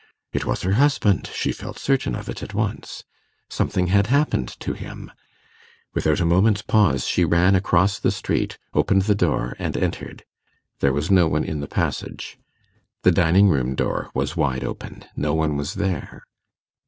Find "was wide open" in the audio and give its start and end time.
14.15-15.05